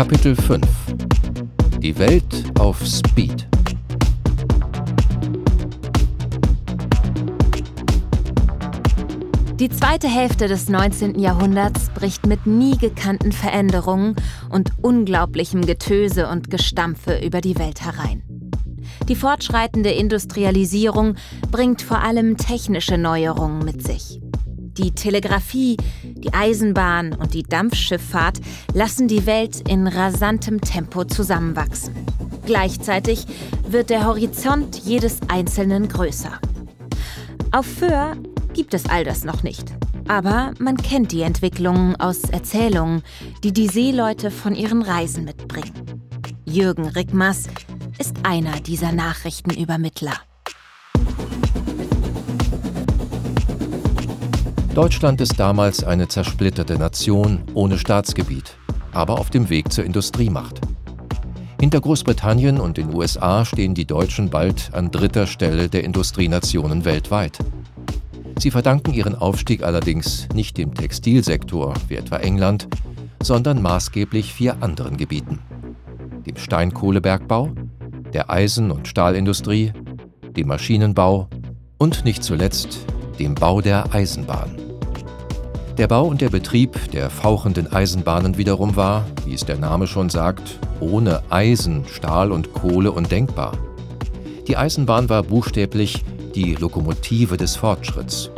Kapitel 0.00 0.34
5 0.34 0.66
Die 1.80 1.98
Welt 1.98 2.24
auf 2.58 2.80
Speed 2.86 3.46
Die 9.56 9.68
zweite 9.68 10.08
Hälfte 10.08 10.48
des 10.48 10.70
19. 10.70 11.18
Jahrhunderts 11.18 11.90
bricht 11.90 12.24
mit 12.24 12.46
nie 12.46 12.78
gekannten 12.78 13.30
Veränderungen 13.30 14.16
und 14.48 14.70
unglaublichem 14.80 15.66
Getöse 15.66 16.28
und 16.28 16.48
Gestampfe 16.48 17.18
über 17.22 17.42
die 17.42 17.58
Welt 17.58 17.82
herein. 17.82 18.22
Die 19.06 19.16
fortschreitende 19.16 19.90
Industrialisierung 19.90 21.16
bringt 21.50 21.82
vor 21.82 21.98
allem 21.98 22.38
technische 22.38 22.96
Neuerungen 22.96 23.66
mit 23.66 23.86
sich. 23.86 24.18
Die 24.82 24.92
Telegrafie, 24.92 25.76
die 26.02 26.32
Eisenbahn 26.32 27.12
und 27.12 27.34
die 27.34 27.42
Dampfschifffahrt 27.42 28.40
lassen 28.72 29.08
die 29.08 29.26
Welt 29.26 29.68
in 29.68 29.86
rasantem 29.86 30.62
Tempo 30.62 31.04
zusammenwachsen. 31.04 31.94
Gleichzeitig 32.46 33.26
wird 33.68 33.90
der 33.90 34.06
Horizont 34.06 34.76
jedes 34.82 35.18
Einzelnen 35.28 35.86
größer. 35.86 36.32
Auf 37.52 37.66
Föhr 37.66 38.16
gibt 38.54 38.72
es 38.72 38.86
all 38.86 39.04
das 39.04 39.24
noch 39.24 39.42
nicht. 39.42 39.70
Aber 40.08 40.54
man 40.58 40.78
kennt 40.78 41.12
die 41.12 41.22
Entwicklungen 41.22 41.96
aus 41.96 42.24
Erzählungen, 42.24 43.02
die 43.44 43.52
die 43.52 43.68
Seeleute 43.68 44.30
von 44.30 44.54
ihren 44.54 44.80
Reisen 44.80 45.24
mitbringen. 45.24 46.08
Jürgen 46.46 46.86
Rickmers 46.86 47.48
ist 47.98 48.16
einer 48.22 48.58
dieser 48.60 48.92
Nachrichtenübermittler. 48.92 50.14
Deutschland 54.74 55.20
ist 55.20 55.40
damals 55.40 55.82
eine 55.82 56.06
zersplitterte 56.06 56.78
Nation 56.78 57.42
ohne 57.54 57.76
Staatsgebiet, 57.76 58.56
aber 58.92 59.18
auf 59.18 59.28
dem 59.28 59.50
Weg 59.50 59.72
zur 59.72 59.84
Industriemacht. 59.84 60.60
Hinter 61.60 61.80
Großbritannien 61.80 62.60
und 62.60 62.76
den 62.76 62.94
USA 62.94 63.44
stehen 63.44 63.74
die 63.74 63.84
Deutschen 63.84 64.30
bald 64.30 64.70
an 64.72 64.92
dritter 64.92 65.26
Stelle 65.26 65.68
der 65.68 65.82
Industrienationen 65.82 66.84
weltweit. 66.84 67.38
Sie 68.38 68.52
verdanken 68.52 68.94
ihren 68.94 69.16
Aufstieg 69.16 69.64
allerdings 69.64 70.28
nicht 70.34 70.56
dem 70.56 70.72
Textilsektor, 70.72 71.74
wie 71.88 71.96
etwa 71.96 72.18
England, 72.18 72.68
sondern 73.20 73.60
maßgeblich 73.60 74.32
vier 74.32 74.62
anderen 74.62 74.96
Gebieten. 74.96 75.40
Dem 76.24 76.36
Steinkohlebergbau, 76.36 77.50
der 78.12 78.30
Eisen- 78.30 78.70
und 78.70 78.86
Stahlindustrie, 78.86 79.72
dem 80.36 80.46
Maschinenbau 80.46 81.28
und 81.76 82.04
nicht 82.04 82.22
zuletzt 82.22 82.86
dem 83.20 83.34
Bau 83.34 83.60
der 83.60 83.94
Eisenbahn. 83.94 84.56
Der 85.76 85.86
Bau 85.88 86.06
und 86.06 86.22
der 86.22 86.30
Betrieb 86.30 86.90
der 86.90 87.10
fauchenden 87.10 87.70
Eisenbahnen 87.70 88.38
wiederum 88.38 88.76
war, 88.76 89.04
wie 89.26 89.34
es 89.34 89.44
der 89.44 89.58
Name 89.58 89.86
schon 89.86 90.08
sagt, 90.08 90.58
ohne 90.80 91.22
Eisen, 91.28 91.84
Stahl 91.86 92.32
und 92.32 92.54
Kohle 92.54 92.92
undenkbar. 92.92 93.52
Die 94.48 94.56
Eisenbahn 94.56 95.10
war 95.10 95.22
buchstäblich 95.22 96.02
die 96.34 96.54
Lokomotive 96.54 97.36
des 97.36 97.56
Fortschritts 97.56 98.30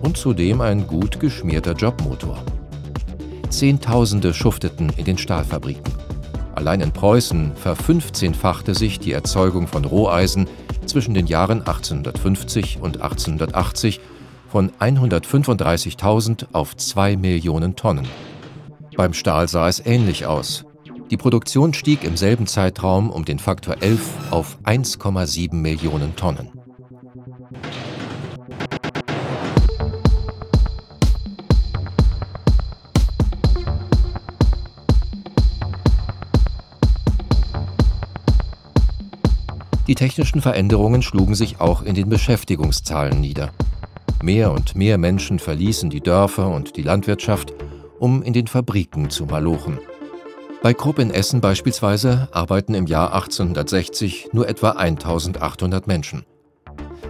und 0.00 0.16
zudem 0.16 0.62
ein 0.62 0.86
gut 0.86 1.20
geschmierter 1.20 1.74
Jobmotor. 1.74 2.38
Zehntausende 3.50 4.32
schufteten 4.32 4.90
in 4.96 5.04
den 5.04 5.18
Stahlfabriken. 5.18 5.92
Allein 6.54 6.80
in 6.80 6.92
Preußen 6.92 7.52
verfünfzehnfachte 7.56 8.74
sich 8.74 9.00
die 9.00 9.12
Erzeugung 9.12 9.66
von 9.66 9.84
Roheisen 9.84 10.48
zwischen 10.86 11.12
den 11.12 11.26
Jahren 11.26 11.58
1850 11.58 12.78
und 12.80 13.02
1880 13.02 14.00
von 14.50 14.72
135.000 14.80 16.48
auf 16.52 16.76
2 16.76 17.16
Millionen 17.16 17.76
Tonnen. 17.76 18.08
Beim 18.96 19.14
Stahl 19.14 19.46
sah 19.46 19.68
es 19.68 19.84
ähnlich 19.84 20.26
aus. 20.26 20.64
Die 21.10 21.16
Produktion 21.16 21.72
stieg 21.72 22.02
im 22.04 22.16
selben 22.16 22.46
Zeitraum 22.46 23.10
um 23.10 23.24
den 23.24 23.38
Faktor 23.38 23.76
11 23.80 24.00
auf 24.30 24.58
1,7 24.64 25.54
Millionen 25.54 26.16
Tonnen. 26.16 26.50
Die 39.86 39.94
technischen 39.96 40.40
Veränderungen 40.40 41.02
schlugen 41.02 41.34
sich 41.34 41.60
auch 41.60 41.82
in 41.82 41.94
den 41.96 42.08
Beschäftigungszahlen 42.08 43.20
nieder. 43.20 43.50
Mehr 44.22 44.52
und 44.52 44.74
mehr 44.74 44.98
Menschen 44.98 45.38
verließen 45.38 45.90
die 45.90 46.00
Dörfer 46.00 46.48
und 46.48 46.76
die 46.76 46.82
Landwirtschaft, 46.82 47.54
um 47.98 48.22
in 48.22 48.32
den 48.32 48.46
Fabriken 48.46 49.10
zu 49.10 49.26
malochen. 49.26 49.78
Bei 50.62 50.74
Krupp 50.74 50.98
in 50.98 51.10
Essen 51.10 51.40
beispielsweise 51.40 52.28
arbeiten 52.32 52.74
im 52.74 52.86
Jahr 52.86 53.14
1860 53.14 54.28
nur 54.32 54.48
etwa 54.48 54.70
1800 54.70 55.86
Menschen. 55.86 56.24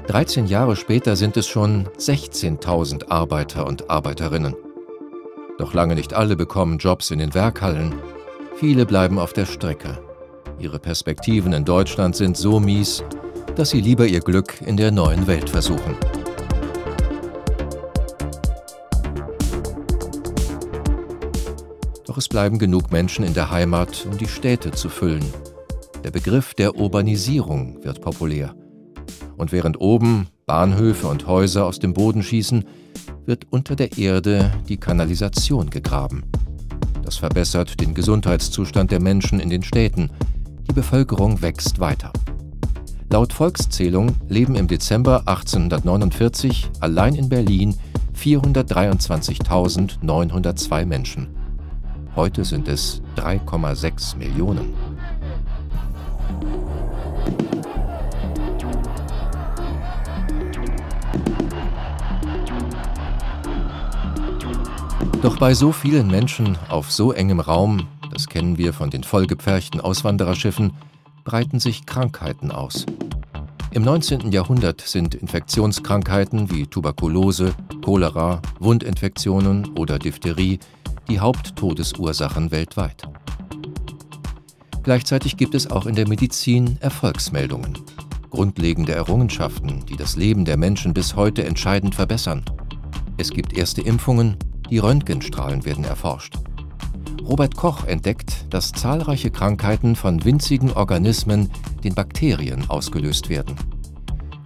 13 0.06 0.46
Jahre 0.46 0.76
später 0.76 1.16
sind 1.16 1.36
es 1.36 1.46
schon 1.46 1.88
16.000 1.98 3.10
Arbeiter 3.10 3.66
und 3.66 3.90
Arbeiterinnen. 3.90 4.54
Doch 5.58 5.74
lange 5.74 5.94
nicht 5.94 6.14
alle 6.14 6.36
bekommen 6.36 6.78
Jobs 6.78 7.10
in 7.10 7.18
den 7.18 7.34
Werkhallen. 7.34 7.94
Viele 8.56 8.86
bleiben 8.86 9.18
auf 9.18 9.32
der 9.32 9.46
Strecke 9.46 9.98
Ihre 10.60 10.78
Perspektiven 10.78 11.54
in 11.54 11.64
Deutschland 11.64 12.14
sind 12.14 12.36
so 12.36 12.60
mies, 12.60 13.02
dass 13.56 13.70
sie 13.70 13.80
lieber 13.80 14.06
ihr 14.06 14.20
Glück 14.20 14.60
in 14.60 14.76
der 14.76 14.90
neuen 14.90 15.26
Welt 15.26 15.48
versuchen. 15.48 15.96
Doch 22.10 22.18
es 22.18 22.28
bleiben 22.28 22.58
genug 22.58 22.90
Menschen 22.90 23.24
in 23.24 23.34
der 23.34 23.52
Heimat, 23.52 24.04
um 24.10 24.18
die 24.18 24.26
Städte 24.26 24.72
zu 24.72 24.88
füllen. 24.88 25.24
Der 26.02 26.10
Begriff 26.10 26.54
der 26.54 26.74
Urbanisierung 26.74 27.84
wird 27.84 28.00
populär. 28.00 28.52
Und 29.36 29.52
während 29.52 29.80
oben 29.80 30.26
Bahnhöfe 30.44 31.06
und 31.06 31.28
Häuser 31.28 31.66
aus 31.66 31.78
dem 31.78 31.94
Boden 31.94 32.24
schießen, 32.24 32.64
wird 33.26 33.46
unter 33.50 33.76
der 33.76 33.96
Erde 33.96 34.50
die 34.68 34.76
Kanalisation 34.76 35.70
gegraben. 35.70 36.24
Das 37.04 37.18
verbessert 37.18 37.80
den 37.80 37.94
Gesundheitszustand 37.94 38.90
der 38.90 39.00
Menschen 39.00 39.38
in 39.38 39.48
den 39.48 39.62
Städten, 39.62 40.10
die 40.68 40.72
Bevölkerung 40.72 41.42
wächst 41.42 41.78
weiter. 41.78 42.12
Laut 43.08 43.32
Volkszählung 43.32 44.16
leben 44.28 44.56
im 44.56 44.66
Dezember 44.66 45.20
1849 45.26 46.70
allein 46.80 47.14
in 47.14 47.28
Berlin 47.28 47.76
423.902 48.18 50.86
Menschen. 50.86 51.39
Heute 52.20 52.44
sind 52.44 52.68
es 52.68 53.00
3,6 53.16 54.18
Millionen. 54.18 54.74
Doch 65.22 65.38
bei 65.38 65.54
so 65.54 65.72
vielen 65.72 66.08
Menschen 66.08 66.58
auf 66.68 66.92
so 66.92 67.12
engem 67.12 67.40
Raum 67.40 67.88
das 68.12 68.28
kennen 68.28 68.58
wir 68.58 68.74
von 68.74 68.90
den 68.90 69.02
vollgepferchten 69.02 69.80
Auswandererschiffen, 69.80 70.74
breiten 71.24 71.58
sich 71.58 71.86
Krankheiten 71.86 72.50
aus. 72.50 72.84
Im 73.72 73.82
19. 73.82 74.30
Jahrhundert 74.30 74.82
sind 74.82 75.14
Infektionskrankheiten 75.14 76.50
wie 76.50 76.66
Tuberkulose, 76.66 77.54
Cholera, 77.82 78.42
Wundinfektionen 78.58 79.78
oder 79.78 79.98
Diphtherie 79.98 80.58
die 81.08 81.20
Haupttodesursachen 81.20 82.50
weltweit. 82.50 83.02
Gleichzeitig 84.82 85.36
gibt 85.36 85.54
es 85.54 85.70
auch 85.70 85.86
in 85.86 85.94
der 85.94 86.08
Medizin 86.08 86.78
Erfolgsmeldungen, 86.80 87.78
grundlegende 88.30 88.92
Errungenschaften, 88.92 89.84
die 89.86 89.96
das 89.96 90.16
Leben 90.16 90.44
der 90.44 90.56
Menschen 90.56 90.94
bis 90.94 91.16
heute 91.16 91.44
entscheidend 91.44 91.94
verbessern. 91.94 92.44
Es 93.18 93.30
gibt 93.30 93.52
erste 93.52 93.82
Impfungen, 93.82 94.36
die 94.70 94.78
Röntgenstrahlen 94.78 95.64
werden 95.64 95.84
erforscht. 95.84 96.38
Robert 97.22 97.54
Koch 97.54 97.84
entdeckt, 97.84 98.46
dass 98.50 98.72
zahlreiche 98.72 99.30
Krankheiten 99.30 99.94
von 99.94 100.24
winzigen 100.24 100.72
Organismen, 100.72 101.50
den 101.84 101.94
Bakterien, 101.94 102.68
ausgelöst 102.68 103.28
werden. 103.28 103.54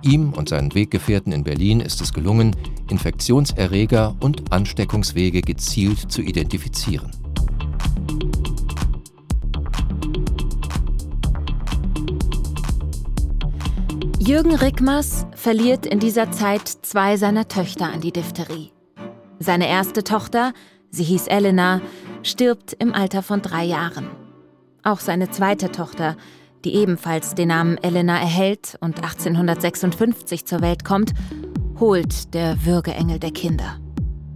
Ihm 0.04 0.34
und 0.34 0.50
seinen 0.50 0.74
Weggefährten 0.74 1.32
in 1.32 1.44
Berlin 1.44 1.80
ist 1.80 2.00
es 2.02 2.12
gelungen, 2.12 2.54
Infektionserreger 2.90 4.14
und 4.20 4.52
Ansteckungswege 4.52 5.40
gezielt 5.40 6.12
zu 6.12 6.20
identifizieren. 6.20 7.10
Jürgen 14.18 14.54
Rickmers 14.54 15.26
verliert 15.34 15.86
in 15.86 16.00
dieser 16.00 16.30
Zeit 16.32 16.68
zwei 16.68 17.16
seiner 17.16 17.48
Töchter 17.48 17.86
an 17.92 18.00
die 18.00 18.12
Diphtherie. 18.12 18.72
Seine 19.38 19.68
erste 19.68 20.04
Tochter, 20.04 20.52
sie 20.90 21.04
hieß 21.04 21.26
Elena, 21.26 21.80
stirbt 22.22 22.74
im 22.78 22.94
Alter 22.94 23.22
von 23.22 23.42
drei 23.42 23.64
Jahren. 23.64 24.08
Auch 24.82 25.00
seine 25.00 25.30
zweite 25.30 25.72
Tochter, 25.72 26.16
die 26.64 26.74
ebenfalls 26.74 27.34
den 27.34 27.48
Namen 27.48 27.78
Elena 27.78 28.18
erhält 28.18 28.76
und 28.80 28.96
1856 28.96 30.46
zur 30.46 30.60
Welt 30.60 30.84
kommt, 30.84 31.12
holt 31.78 32.34
der 32.34 32.64
Würgeengel 32.64 33.18
der 33.18 33.32
Kinder, 33.32 33.78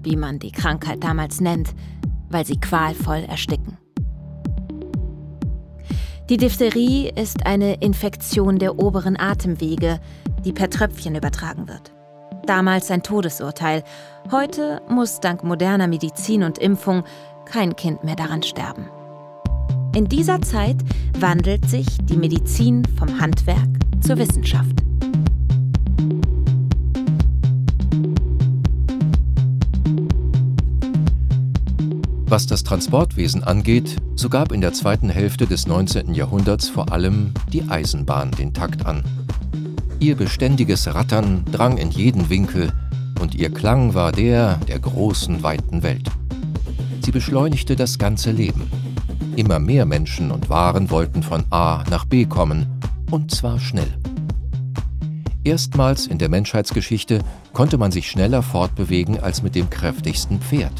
wie 0.02 0.16
man 0.16 0.38
die 0.38 0.52
Krankheit 0.52 1.02
damals 1.02 1.40
nennt, 1.40 1.74
weil 2.28 2.44
sie 2.44 2.60
qualvoll 2.60 3.24
ersticken. 3.28 3.78
Die 6.28 6.36
Diphtherie 6.36 7.10
ist 7.14 7.46
eine 7.46 7.76
Infektion 7.80 8.58
der 8.58 8.78
oberen 8.78 9.18
Atemwege, 9.18 9.98
die 10.44 10.52
per 10.52 10.68
Tröpfchen 10.68 11.14
übertragen 11.14 11.68
wird. 11.68 11.92
Damals 12.44 12.90
ein 12.90 13.02
Todesurteil. 13.02 13.82
Heute 14.30 14.82
muss 14.88 15.20
dank 15.20 15.42
moderner 15.42 15.86
Medizin 15.86 16.42
und 16.42 16.58
Impfung 16.58 17.04
kein 17.46 17.76
Kind 17.76 18.04
mehr 18.04 18.16
daran 18.16 18.42
sterben. 18.42 18.90
In 19.94 20.06
dieser 20.06 20.40
Zeit 20.42 20.76
wandelt 21.18 21.68
sich 21.68 21.86
die 22.02 22.16
Medizin 22.16 22.82
vom 22.96 23.20
Handwerk 23.20 23.68
zur 24.00 24.18
Wissenschaft. 24.18 24.82
Was 32.26 32.46
das 32.46 32.62
Transportwesen 32.62 33.42
angeht, 33.42 33.96
so 34.14 34.28
gab 34.28 34.52
in 34.52 34.60
der 34.60 34.74
zweiten 34.74 35.08
Hälfte 35.08 35.46
des 35.46 35.66
19. 35.66 36.14
Jahrhunderts 36.14 36.68
vor 36.68 36.92
allem 36.92 37.32
die 37.52 37.62
Eisenbahn 37.68 38.30
den 38.32 38.52
Takt 38.52 38.84
an. 38.84 39.02
Ihr 39.98 40.14
beständiges 40.14 40.94
Rattern 40.94 41.44
drang 41.50 41.78
in 41.78 41.90
jeden 41.90 42.28
Winkel 42.28 42.70
und 43.20 43.34
ihr 43.34 43.50
Klang 43.50 43.94
war 43.94 44.12
der 44.12 44.56
der 44.68 44.78
großen, 44.78 45.42
weiten 45.42 45.82
Welt. 45.82 46.10
Sie 47.00 47.10
beschleunigte 47.10 47.74
das 47.74 47.98
ganze 47.98 48.30
Leben. 48.30 48.70
Immer 49.38 49.60
mehr 49.60 49.86
Menschen 49.86 50.32
und 50.32 50.48
Waren 50.48 50.90
wollten 50.90 51.22
von 51.22 51.44
A 51.50 51.84
nach 51.90 52.04
B 52.06 52.24
kommen, 52.24 52.66
und 53.12 53.30
zwar 53.30 53.60
schnell. 53.60 53.96
Erstmals 55.44 56.08
in 56.08 56.18
der 56.18 56.28
Menschheitsgeschichte 56.28 57.20
konnte 57.52 57.78
man 57.78 57.92
sich 57.92 58.10
schneller 58.10 58.42
fortbewegen 58.42 59.20
als 59.20 59.44
mit 59.44 59.54
dem 59.54 59.70
kräftigsten 59.70 60.40
Pferd. 60.40 60.72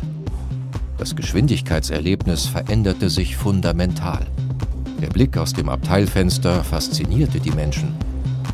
Das 0.97 1.15
Geschwindigkeitserlebnis 1.15 2.47
veränderte 2.47 3.11
sich 3.11 3.37
fundamental. 3.37 4.27
Der 5.01 5.11
Blick 5.11 5.37
aus 5.37 5.53
dem 5.53 5.69
Abteilfenster 5.69 6.65
faszinierte 6.65 7.39
die 7.39 7.53
Menschen. 7.53 7.95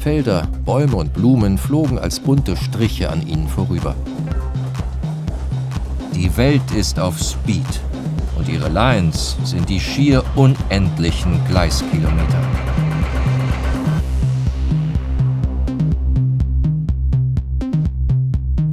Felder, 0.00 0.46
Bäume 0.66 0.96
und 0.96 1.14
Blumen 1.14 1.56
flogen 1.56 1.98
als 1.98 2.20
bunte 2.20 2.58
Striche 2.58 3.08
an 3.08 3.26
ihnen 3.26 3.48
vorüber. 3.48 3.96
Die 6.14 6.36
Welt 6.36 6.72
ist 6.76 7.00
auf 7.00 7.18
Speed 7.18 7.80
und 8.36 8.48
ihre 8.48 8.68
Lines 8.68 9.36
sind 9.44 9.68
die 9.68 9.80
schier 9.80 10.24
unendlichen 10.34 11.44
Gleiskilometer. 11.46 12.42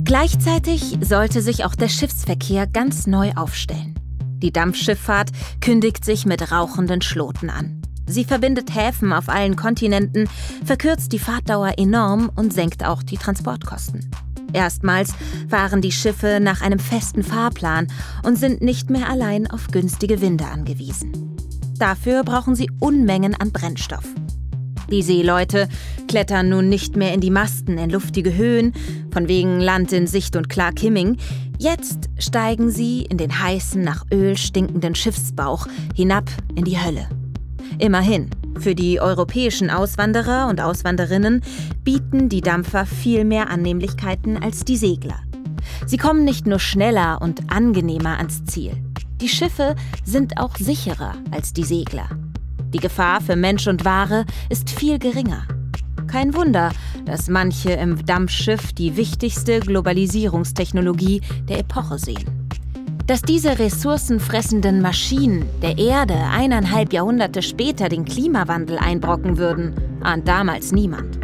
Gleichzeitig 0.03 0.97
sollte 1.01 1.41
sich 1.41 1.63
auch 1.63 1.73
der 1.73 1.87
Schiffsverkehr 1.87 2.67
ganz 2.67 3.07
neu 3.07 3.31
aufstellen. 3.35 3.95
Die 4.39 4.51
Dampfschifffahrt 4.51 5.29
kündigt 5.61 6.03
sich 6.03 6.25
mit 6.25 6.51
rauchenden 6.51 7.01
Schloten 7.01 7.49
an. 7.49 7.81
Sie 8.07 8.25
verbindet 8.25 8.75
Häfen 8.75 9.13
auf 9.13 9.29
allen 9.29 9.55
Kontinenten, 9.55 10.27
verkürzt 10.65 11.13
die 11.13 11.19
Fahrtdauer 11.19 11.77
enorm 11.77 12.29
und 12.35 12.51
senkt 12.51 12.83
auch 12.83 13.03
die 13.03 13.17
Transportkosten. 13.17 14.11
Erstmals 14.53 15.13
fahren 15.49 15.81
die 15.81 15.91
Schiffe 15.91 16.39
nach 16.41 16.61
einem 16.61 16.79
festen 16.79 17.23
Fahrplan 17.23 17.87
und 18.23 18.37
sind 18.37 18.61
nicht 18.61 18.89
mehr 18.89 19.09
allein 19.09 19.49
auf 19.49 19.67
günstige 19.67 20.21
Winde 20.21 20.45
angewiesen. 20.45 21.35
Dafür 21.77 22.23
brauchen 22.23 22.55
sie 22.55 22.69
Unmengen 22.79 23.33
an 23.33 23.51
Brennstoff. 23.51 24.05
Die 24.91 25.01
Seeleute 25.01 25.69
klettern 26.07 26.49
nun 26.49 26.67
nicht 26.67 26.97
mehr 26.97 27.13
in 27.13 27.21
die 27.21 27.31
Masten 27.31 27.77
in 27.77 27.89
luftige 27.89 28.35
Höhen, 28.35 28.73
von 29.11 29.29
wegen 29.29 29.61
Land 29.61 29.93
in 29.93 30.05
Sicht 30.05 30.35
und 30.35 30.49
Clark-Himming. 30.49 31.17
Jetzt 31.57 32.09
steigen 32.17 32.69
sie 32.69 33.03
in 33.03 33.17
den 33.17 33.41
heißen, 33.41 33.81
nach 33.81 34.05
Öl 34.11 34.35
stinkenden 34.35 34.93
Schiffsbauch 34.93 35.67
hinab 35.95 36.29
in 36.55 36.65
die 36.65 36.77
Hölle. 36.77 37.07
Immerhin, 37.79 38.29
für 38.61 38.75
die 38.75 39.01
europäischen 39.01 39.71
Auswanderer 39.71 40.47
und 40.47 40.61
Auswanderinnen 40.61 41.41
bieten 41.83 42.29
die 42.29 42.41
Dampfer 42.41 42.85
viel 42.85 43.25
mehr 43.25 43.49
Annehmlichkeiten 43.49 44.41
als 44.41 44.63
die 44.63 44.77
Segler. 44.77 45.19
Sie 45.87 45.97
kommen 45.97 46.23
nicht 46.23 46.45
nur 46.45 46.59
schneller 46.59 47.19
und 47.21 47.51
angenehmer 47.51 48.17
ans 48.17 48.45
Ziel. 48.45 48.73
Die 49.19 49.29
Schiffe 49.29 49.75
sind 50.03 50.37
auch 50.37 50.55
sicherer 50.57 51.15
als 51.31 51.53
die 51.53 51.63
Segler. 51.63 52.07
Die 52.73 52.79
Gefahr 52.79 53.19
für 53.19 53.35
Mensch 53.35 53.67
und 53.67 53.83
Ware 53.83 54.25
ist 54.49 54.69
viel 54.69 54.99
geringer. 54.99 55.47
Kein 56.07 56.35
Wunder, 56.35 56.71
dass 57.05 57.29
manche 57.29 57.71
im 57.71 58.05
Dampfschiff 58.05 58.73
die 58.73 58.95
wichtigste 58.95 59.59
Globalisierungstechnologie 59.59 61.21
der 61.49 61.59
Epoche 61.59 61.97
sehen. 61.97 62.40
Dass 63.07 63.21
diese 63.21 63.59
ressourcenfressenden 63.59 64.81
Maschinen 64.81 65.45
der 65.61 65.77
Erde 65.77 66.15
eineinhalb 66.31 66.93
Jahrhunderte 66.93 67.41
später 67.41 67.89
den 67.89 68.05
Klimawandel 68.05 68.77
einbrocken 68.77 69.37
würden, 69.37 69.75
ahnt 70.01 70.27
damals 70.27 70.71
niemand. 70.71 71.19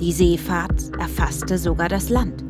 Die 0.00 0.12
Seefahrt 0.12 0.94
erfasste 1.00 1.58
sogar 1.58 1.88
das 1.88 2.10
Land. 2.10 2.44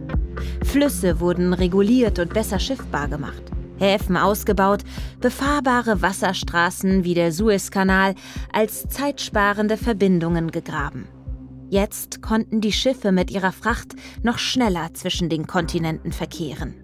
Flüsse 0.65 1.21
wurden 1.21 1.53
reguliert 1.55 2.19
und 2.19 2.35
besser 2.35 2.59
schiffbar 2.59 3.09
gemacht. 3.09 3.43
Häfen 3.79 4.17
ausgebaut, 4.17 4.83
befahrbare 5.21 6.03
Wasserstraßen 6.03 7.05
wie 7.05 7.15
der 7.15 7.31
Suezkanal 7.31 8.15
als 8.53 8.89
zeitsparende 8.89 9.77
Verbindungen 9.77 10.51
gegraben. 10.51 11.07
Jetzt 11.69 12.23
konnten 12.23 12.61
die 12.61 12.73
Schiffe 12.73 13.11
mit 13.11 13.31
ihrer 13.31 13.51
Fracht 13.51 13.97
noch 14.23 14.39
schneller 14.39 14.95
zwischen 14.95 15.29
den 15.29 15.47
Kontinenten 15.49 16.13
verkehren. 16.13 16.75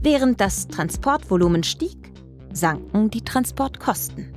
Während 0.00 0.40
das 0.40 0.66
Transportvolumen 0.66 1.62
stieg, 1.62 2.12
sanken 2.52 3.10
die 3.10 3.22
Transportkosten. 3.22 4.32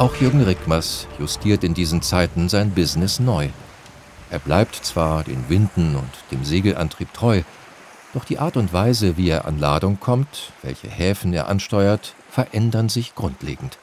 Auch 0.00 0.16
Jürgen 0.16 0.42
Rickmers 0.42 1.06
justiert 1.20 1.62
in 1.62 1.74
diesen 1.74 2.02
Zeiten 2.02 2.48
sein 2.48 2.72
Business 2.72 3.20
neu. 3.20 3.50
Er 4.32 4.38
bleibt 4.38 4.76
zwar 4.76 5.24
den 5.24 5.50
Winden 5.50 5.94
und 5.94 6.08
dem 6.30 6.42
Segelantrieb 6.42 7.12
treu, 7.12 7.42
doch 8.14 8.24
die 8.24 8.38
Art 8.38 8.56
und 8.56 8.72
Weise, 8.72 9.18
wie 9.18 9.28
er 9.28 9.44
an 9.44 9.58
Ladung 9.58 10.00
kommt, 10.00 10.52
welche 10.62 10.88
Häfen 10.88 11.34
er 11.34 11.48
ansteuert, 11.48 12.14
verändern 12.30 12.88
sich 12.88 13.14
grundlegend. 13.14 13.76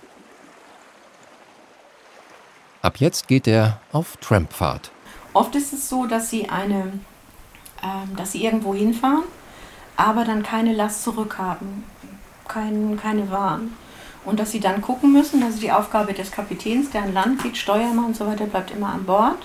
Ab 2.81 2.97
jetzt 2.97 3.27
geht 3.27 3.47
er 3.47 3.79
auf 3.91 4.17
Trampfahrt. 4.17 4.89
Oft 5.33 5.53
ist 5.53 5.71
es 5.71 5.87
so, 5.87 6.07
dass 6.07 6.31
sie 6.31 6.49
eine, 6.49 6.93
äh, 7.83 8.15
dass 8.17 8.31
sie 8.31 8.43
irgendwo 8.43 8.73
hinfahren, 8.73 9.25
aber 9.97 10.25
dann 10.25 10.41
keine 10.41 10.73
Last 10.73 11.03
zurückhaben, 11.03 11.83
kein, 12.47 12.99
keine 12.99 13.29
Waren. 13.29 13.77
Und 14.25 14.39
dass 14.39 14.49
sie 14.49 14.59
dann 14.59 14.81
gucken 14.81 15.13
müssen, 15.13 15.43
also 15.43 15.59
die 15.59 15.71
Aufgabe 15.71 16.13
des 16.13 16.31
Kapitäns, 16.31 16.89
der 16.89 17.03
an 17.03 17.13
Land 17.13 17.43
geht, 17.43 17.55
Steuermann 17.55 18.05
und 18.05 18.15
so 18.15 18.25
weiter, 18.25 18.47
bleibt 18.47 18.71
immer 18.71 18.93
an 18.93 19.05
Bord, 19.05 19.37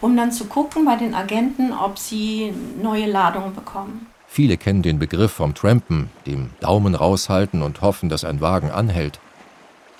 um 0.00 0.16
dann 0.16 0.32
zu 0.32 0.46
gucken 0.46 0.84
bei 0.84 0.96
den 0.96 1.14
Agenten, 1.14 1.72
ob 1.72 1.98
sie 1.98 2.52
neue 2.80 3.06
Ladungen 3.06 3.54
bekommen. 3.54 4.06
Viele 4.26 4.56
kennen 4.56 4.82
den 4.82 4.98
Begriff 4.98 5.32
vom 5.32 5.54
Trampen, 5.54 6.10
dem 6.26 6.50
Daumen 6.60 6.94
raushalten 6.94 7.62
und 7.62 7.80
hoffen, 7.80 8.08
dass 8.08 8.24
ein 8.24 8.40
Wagen 8.40 8.70
anhält. 8.70 9.20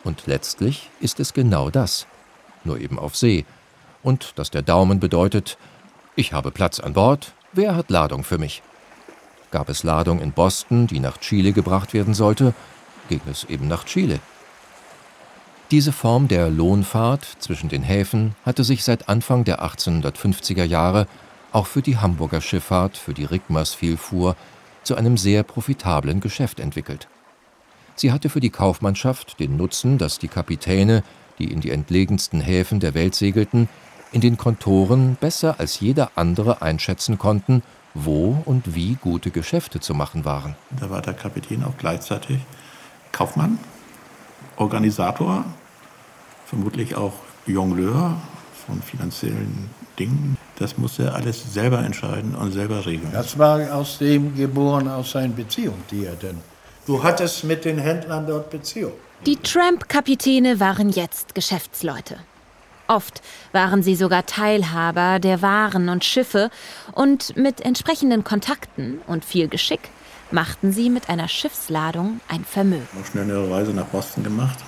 Und 0.04 0.26
letztlich 0.26 0.90
ist 1.00 1.18
es 1.18 1.32
genau 1.32 1.70
das, 1.70 2.06
nur 2.64 2.78
eben 2.78 2.98
auf 2.98 3.16
See. 3.16 3.46
Und 4.02 4.38
dass 4.38 4.50
der 4.50 4.62
Daumen 4.62 5.00
bedeutet, 5.00 5.58
ich 6.14 6.32
habe 6.32 6.50
Platz 6.50 6.78
an 6.78 6.92
Bord, 6.92 7.32
wer 7.52 7.74
hat 7.74 7.90
Ladung 7.90 8.22
für 8.22 8.38
mich? 8.38 8.62
Gab 9.50 9.68
es 9.70 9.82
Ladung 9.82 10.20
in 10.20 10.32
Boston, 10.32 10.86
die 10.86 11.00
nach 11.00 11.18
Chile 11.18 11.52
gebracht 11.52 11.94
werden 11.94 12.12
sollte, 12.12 12.54
ging 13.08 13.22
es 13.30 13.44
eben 13.44 13.66
nach 13.66 13.84
Chile. 13.84 14.20
Diese 15.70 15.92
Form 15.92 16.28
der 16.28 16.48
Lohnfahrt 16.48 17.26
zwischen 17.40 17.68
den 17.68 17.82
Häfen 17.82 18.34
hatte 18.46 18.64
sich 18.64 18.84
seit 18.84 19.10
Anfang 19.10 19.44
der 19.44 19.62
1850er 19.62 20.64
Jahre 20.64 21.06
auch 21.52 21.66
für 21.66 21.82
die 21.82 21.98
Hamburger 21.98 22.40
Schifffahrt, 22.40 22.96
für 22.96 23.12
die 23.12 23.26
Rickmers 23.26 23.74
vielfuhr, 23.74 24.34
zu 24.82 24.94
einem 24.94 25.18
sehr 25.18 25.42
profitablen 25.42 26.20
Geschäft 26.20 26.58
entwickelt. 26.58 27.06
Sie 27.96 28.12
hatte 28.12 28.30
für 28.30 28.40
die 28.40 28.48
Kaufmannschaft 28.48 29.38
den 29.40 29.58
Nutzen, 29.58 29.98
dass 29.98 30.18
die 30.18 30.28
Kapitäne, 30.28 31.02
die 31.38 31.52
in 31.52 31.60
die 31.60 31.70
entlegensten 31.70 32.40
Häfen 32.40 32.80
der 32.80 32.94
Welt 32.94 33.14
segelten, 33.14 33.68
in 34.10 34.22
den 34.22 34.38
Kontoren 34.38 35.18
besser 35.20 35.56
als 35.58 35.80
jeder 35.80 36.12
andere 36.14 36.62
einschätzen 36.62 37.18
konnten, 37.18 37.62
wo 37.92 38.40
und 38.46 38.74
wie 38.74 38.94
gute 38.94 39.30
Geschäfte 39.30 39.80
zu 39.80 39.92
machen 39.92 40.24
waren. 40.24 40.56
Da 40.80 40.88
war 40.88 41.02
der 41.02 41.12
Kapitän 41.12 41.62
auch 41.62 41.76
gleichzeitig 41.76 42.38
Kaufmann, 43.12 43.58
Organisator, 44.58 45.44
vermutlich 46.46 46.94
auch 46.94 47.14
Jongleur 47.46 48.16
von 48.66 48.82
finanziellen 48.82 49.70
Dingen. 49.98 50.36
Das 50.58 50.76
musste 50.76 51.04
er 51.04 51.14
alles 51.14 51.52
selber 51.52 51.78
entscheiden 51.78 52.34
und 52.34 52.52
selber 52.52 52.84
regeln. 52.84 53.10
Das 53.12 53.38
war 53.38 53.72
aus 53.72 53.98
dem 53.98 54.34
geboren, 54.34 54.88
aus 54.88 55.12
seinen 55.12 55.34
Beziehungen, 55.34 55.82
die 55.90 56.04
er 56.04 56.16
dann 56.16 56.40
Du 56.88 57.02
hattest 57.02 57.44
mit 57.44 57.66
den 57.66 57.76
Händlern 57.76 58.26
dort 58.26 58.48
Beziehung. 58.48 58.92
Die 59.26 59.36
Tramp-Kapitäne 59.36 60.58
waren 60.58 60.88
jetzt 60.88 61.34
Geschäftsleute. 61.34 62.16
Oft 62.86 63.20
waren 63.52 63.82
sie 63.82 63.94
sogar 63.94 64.24
Teilhaber 64.24 65.18
der 65.18 65.42
Waren 65.42 65.90
und 65.90 66.02
Schiffe 66.02 66.48
und 66.92 67.36
mit 67.36 67.60
entsprechenden 67.60 68.24
Kontakten 68.24 69.02
und 69.06 69.22
viel 69.22 69.48
Geschick 69.48 69.90
machten 70.30 70.72
sie 70.72 70.90
mit 70.90 71.08
einer 71.08 71.28
Schiffsladung 71.28 72.20
ein 72.28 72.44
Vermögen. 72.44 72.86
Noch 72.96 73.06
schnell 73.06 73.24
eine 73.24 73.50
Reise 73.50 73.72
nach 73.72 73.86
Boston 73.86 74.24
gemacht 74.24 74.58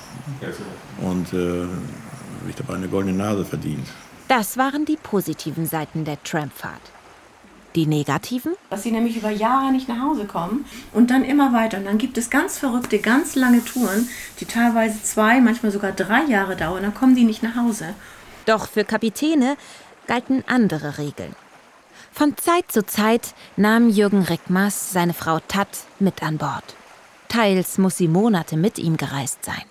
und 1.00 1.32
äh, 1.32 1.64
ich 2.48 2.56
dabei 2.56 2.74
eine 2.74 2.88
goldene 2.88 3.16
Nase 3.16 3.44
verdient. 3.44 3.86
Das 4.28 4.56
waren 4.56 4.84
die 4.84 4.96
positiven 4.96 5.66
Seiten 5.66 6.04
der 6.04 6.22
Trampfahrt. 6.22 6.80
Die 7.74 7.86
negativen? 7.86 8.54
Dass 8.68 8.82
sie 8.82 8.90
nämlich 8.90 9.16
über 9.16 9.30
Jahre 9.30 9.70
nicht 9.70 9.88
nach 9.88 10.00
Hause 10.00 10.24
kommen 10.24 10.64
und 10.92 11.10
dann 11.10 11.24
immer 11.24 11.52
weiter. 11.52 11.78
Und 11.78 11.84
dann 11.84 11.98
gibt 11.98 12.18
es 12.18 12.28
ganz 12.28 12.58
verrückte, 12.58 12.98
ganz 12.98 13.36
lange 13.36 13.64
Touren, 13.64 14.08
die 14.40 14.44
teilweise 14.44 15.02
zwei, 15.02 15.40
manchmal 15.40 15.70
sogar 15.70 15.92
drei 15.92 16.24
Jahre 16.24 16.56
dauern. 16.56 16.82
Dann 16.82 16.94
kommen 16.94 17.14
die 17.14 17.24
nicht 17.24 17.44
nach 17.44 17.54
Hause. 17.54 17.94
Doch 18.46 18.68
für 18.68 18.84
Kapitäne 18.84 19.56
galten 20.08 20.42
andere 20.48 20.98
Regeln. 20.98 21.36
Von 22.12 22.36
Zeit 22.36 22.70
zu 22.70 22.84
Zeit 22.84 23.34
nahm 23.56 23.88
Jürgen 23.88 24.22
Rickmers 24.22 24.92
seine 24.92 25.14
Frau 25.14 25.38
Tat 25.46 25.68
mit 25.98 26.22
an 26.22 26.38
Bord. 26.38 26.64
Teils 27.28 27.78
muss 27.78 27.96
sie 27.96 28.08
Monate 28.08 28.56
mit 28.56 28.78
ihm 28.78 28.96
gereist 28.96 29.44
sein. 29.44 29.62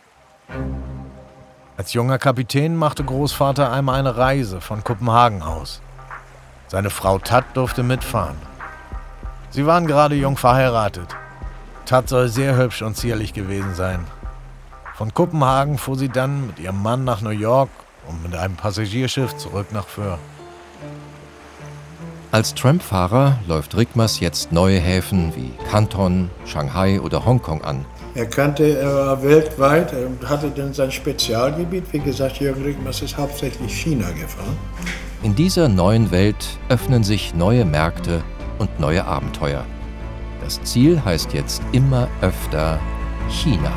Als 1.77 1.93
junger 1.93 2.17
Kapitän 2.17 2.75
machte 2.75 3.03
Großvater 3.03 3.71
einmal 3.71 3.99
eine 3.99 4.17
Reise 4.17 4.61
von 4.61 4.83
Kopenhagen 4.83 5.41
aus. 5.43 5.81
Seine 6.67 6.89
Frau 6.89 7.19
Tat 7.19 7.45
durfte 7.53 7.83
mitfahren. 7.83 8.37
Sie 9.51 9.65
waren 9.65 9.87
gerade 9.87 10.15
jung 10.15 10.37
verheiratet. 10.37 11.15
Tat 11.85 12.09
soll 12.09 12.29
sehr 12.29 12.55
hübsch 12.55 12.81
und 12.81 12.95
zierlich 12.95 13.33
gewesen 13.33 13.75
sein. 13.75 14.05
Von 14.95 15.13
Kopenhagen 15.13 15.77
fuhr 15.77 15.97
sie 15.97 16.09
dann 16.09 16.47
mit 16.47 16.59
ihrem 16.59 16.81
Mann 16.81 17.03
nach 17.03 17.21
New 17.21 17.29
York 17.29 17.69
und 18.07 18.23
mit 18.23 18.35
einem 18.35 18.55
Passagierschiff 18.55 19.37
zurück 19.37 19.67
nach 19.71 19.87
Föhr. 19.87 20.19
Als 22.31 22.53
Trampfahrer 22.53 23.39
läuft 23.47 23.75
Rickmers 23.75 24.19
jetzt 24.19 24.51
neue 24.51 24.79
Häfen 24.79 25.33
wie 25.35 25.51
Canton, 25.71 26.29
Shanghai 26.45 27.01
oder 27.01 27.25
Hongkong 27.25 27.63
an. 27.63 27.85
Er 28.13 28.27
kannte, 28.27 28.77
er 28.77 28.93
war 28.93 29.23
weltweit, 29.23 29.93
er 29.93 30.29
hatte 30.29 30.51
dann 30.51 30.71
sein 30.71 30.91
Spezialgebiet. 30.91 31.91
Wie 31.91 31.97
gesagt, 31.97 32.39
Jürgen 32.39 32.61
Rickmers 32.61 33.01
ist 33.01 33.17
hauptsächlich 33.17 33.73
China 33.73 34.11
gefahren. 34.11 34.57
In 35.23 35.33
dieser 35.33 35.69
neuen 35.69 36.11
Welt 36.11 36.59
öffnen 36.69 37.03
sich 37.03 37.33
neue 37.33 37.65
Märkte 37.65 38.23
und 38.59 38.79
neue 38.79 39.05
Abenteuer. 39.05 39.65
Das 40.43 40.61
Ziel 40.61 41.03
heißt 41.03 41.33
jetzt 41.33 41.63
immer 41.71 42.07
öfter 42.21 42.79
China. 43.29 43.71